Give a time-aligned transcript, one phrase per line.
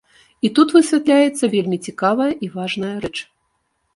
[0.47, 3.15] І тут высвятляецца вельмі цікавая і важная рэч.